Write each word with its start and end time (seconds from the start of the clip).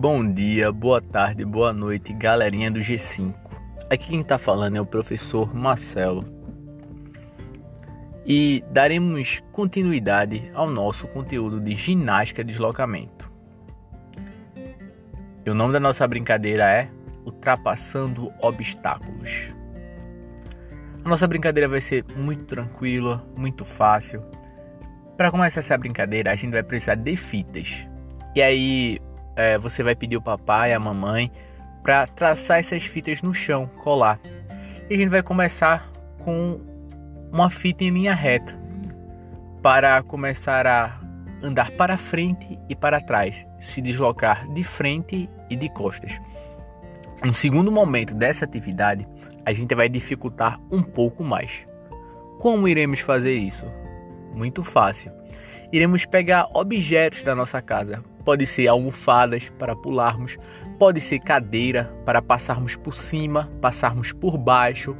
Bom 0.00 0.32
dia, 0.32 0.70
boa 0.70 1.00
tarde, 1.00 1.44
boa 1.44 1.72
noite, 1.72 2.12
galerinha 2.12 2.70
do 2.70 2.78
G5. 2.78 3.34
Aqui 3.90 4.10
quem 4.10 4.20
está 4.20 4.38
falando 4.38 4.76
é 4.76 4.80
o 4.80 4.86
professor 4.86 5.52
Marcelo. 5.52 6.22
E 8.24 8.62
daremos 8.70 9.42
continuidade 9.50 10.52
ao 10.54 10.70
nosso 10.70 11.08
conteúdo 11.08 11.60
de 11.60 11.74
ginástica 11.74 12.44
de 12.44 12.52
deslocamento. 12.52 13.28
E 15.44 15.50
o 15.50 15.54
nome 15.54 15.72
da 15.72 15.80
nossa 15.80 16.06
brincadeira 16.06 16.62
é 16.62 16.88
Ultrapassando 17.24 18.32
Obstáculos. 18.40 19.52
A 21.04 21.08
nossa 21.08 21.26
brincadeira 21.26 21.66
vai 21.66 21.80
ser 21.80 22.04
muito 22.16 22.44
tranquila, 22.44 23.26
muito 23.36 23.64
fácil. 23.64 24.22
Para 25.16 25.32
começar 25.32 25.58
essa 25.58 25.76
brincadeira, 25.76 26.30
a 26.30 26.36
gente 26.36 26.52
vai 26.52 26.62
precisar 26.62 26.94
de 26.94 27.16
fitas. 27.16 27.84
E 28.36 28.40
aí 28.40 29.00
é, 29.38 29.56
você 29.56 29.84
vai 29.84 29.94
pedir 29.94 30.16
o 30.16 30.20
papai, 30.20 30.72
a 30.72 30.80
mamãe, 30.80 31.30
para 31.80 32.08
traçar 32.08 32.58
essas 32.58 32.84
fitas 32.84 33.22
no 33.22 33.32
chão, 33.32 33.70
colar. 33.78 34.18
E 34.90 34.94
a 34.94 34.96
gente 34.96 35.10
vai 35.10 35.22
começar 35.22 35.88
com 36.18 36.60
uma 37.30 37.48
fita 37.48 37.84
em 37.84 37.90
linha 37.90 38.14
reta 38.14 38.58
para 39.62 40.02
começar 40.02 40.66
a 40.66 41.00
andar 41.40 41.70
para 41.70 41.96
frente 41.96 42.58
e 42.68 42.74
para 42.74 43.00
trás, 43.00 43.46
se 43.60 43.80
deslocar 43.80 44.52
de 44.52 44.64
frente 44.64 45.30
e 45.48 45.54
de 45.54 45.68
costas. 45.68 46.20
Um 47.24 47.32
segundo 47.32 47.70
momento 47.70 48.14
dessa 48.14 48.44
atividade, 48.44 49.06
a 49.46 49.52
gente 49.52 49.72
vai 49.72 49.88
dificultar 49.88 50.60
um 50.68 50.82
pouco 50.82 51.22
mais. 51.22 51.64
Como 52.40 52.66
iremos 52.66 53.00
fazer 53.00 53.34
isso? 53.34 53.66
Muito 54.34 54.64
fácil. 54.64 55.12
Iremos 55.72 56.04
pegar 56.04 56.48
objetos 56.54 57.22
da 57.22 57.36
nossa 57.36 57.62
casa. 57.62 58.02
Pode 58.28 58.44
ser 58.44 58.68
almofadas 58.68 59.48
para 59.58 59.74
pularmos, 59.74 60.36
pode 60.78 61.00
ser 61.00 61.18
cadeira 61.18 61.90
para 62.04 62.20
passarmos 62.20 62.76
por 62.76 62.92
cima, 62.92 63.50
passarmos 63.58 64.12
por 64.12 64.36
baixo, 64.36 64.94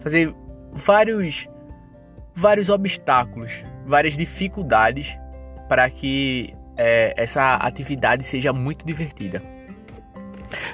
fazer 0.00 0.34
vários 0.72 1.48
vários 2.34 2.68
obstáculos, 2.68 3.64
várias 3.86 4.14
dificuldades 4.14 5.16
para 5.68 5.88
que 5.88 6.52
é, 6.76 7.14
essa 7.16 7.54
atividade 7.54 8.24
seja 8.24 8.52
muito 8.52 8.84
divertida. 8.84 9.40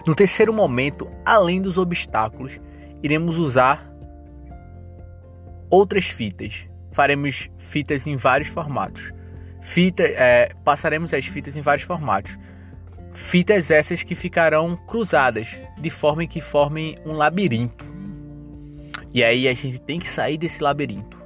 No 0.06 0.14
terceiro 0.14 0.54
momento, 0.54 1.06
além 1.22 1.60
dos 1.60 1.76
obstáculos, 1.76 2.58
iremos 3.02 3.36
usar 3.36 3.94
outras 5.68 6.06
fitas. 6.06 6.66
Faremos 6.92 7.50
fitas 7.58 8.06
em 8.06 8.16
vários 8.16 8.48
formatos. 8.48 9.12
Fita, 9.64 10.02
é, 10.02 10.50
passaremos 10.62 11.14
as 11.14 11.24
fitas 11.24 11.56
em 11.56 11.62
vários 11.62 11.86
formatos. 11.86 12.38
Fitas 13.10 13.70
essas 13.70 14.02
que 14.02 14.14
ficarão 14.14 14.76
cruzadas, 14.76 15.58
de 15.80 15.88
forma 15.88 16.26
que 16.26 16.38
formem 16.42 16.96
um 17.06 17.12
labirinto. 17.12 17.82
E 19.14 19.24
aí 19.24 19.48
a 19.48 19.54
gente 19.54 19.78
tem 19.78 19.98
que 19.98 20.08
sair 20.08 20.36
desse 20.36 20.62
labirinto. 20.62 21.18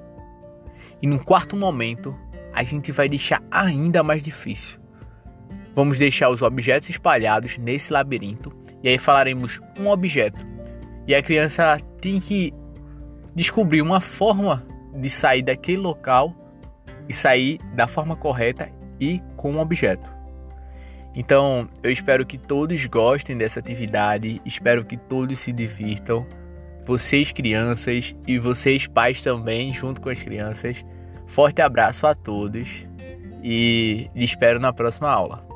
E 1.03 1.07
no 1.09 1.19
quarto 1.23 1.57
momento, 1.57 2.17
a 2.55 2.63
gente 2.63 2.93
vai 2.93 3.09
deixar 3.09 3.43
ainda 3.51 4.05
mais 4.05 4.23
difícil. 4.23 4.79
Vamos 5.75 5.99
deixar 5.99 6.31
os 6.31 6.41
objetos 6.41 6.89
espalhados 6.89 7.59
nesse 7.59 7.93
labirinto 7.93 8.57
e 8.85 8.89
aí 8.89 8.99
falaremos 8.99 9.61
um 9.81 9.89
objeto. 9.89 10.47
E 11.09 11.15
a 11.15 11.21
criança 11.21 11.81
tem 12.01 12.21
que 12.21 12.55
descobrir 13.35 13.83
uma 13.83 14.01
forma 14.01 14.65
de 14.95 15.11
sair 15.11 15.43
daquele 15.43 15.79
local 15.79 16.48
e 17.09 17.13
sair 17.13 17.59
da 17.75 17.87
forma 17.87 18.15
correta 18.15 18.69
e 19.01 19.23
com 19.37 19.53
um 19.53 19.61
objeto. 19.61 20.19
Então, 21.15 21.69
eu 21.83 21.91
espero 21.91 22.25
que 22.27 22.39
todos 22.39 22.85
gostem 22.87 23.37
dessa 23.37 23.59
atividade, 23.61 24.41
espero 24.45 24.85
que 24.85 24.97
todos 24.97 25.39
se 25.39 25.53
divirtam. 25.53 26.27
Vocês 26.85 27.33
crianças 27.33 28.15
e 28.27 28.39
vocês 28.39 28.87
pais 28.87 29.21
também, 29.21 29.73
junto 29.73 30.01
com 30.01 30.09
as 30.09 30.23
crianças. 30.23 30.85
Forte 31.27 31.61
abraço 31.61 32.07
a 32.07 32.15
todos 32.15 32.87
e 33.43 34.09
espero 34.15 34.61
na 34.61 34.73
próxima 34.73 35.11
aula. 35.11 35.48